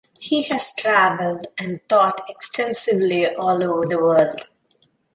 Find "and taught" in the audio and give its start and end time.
1.59-2.27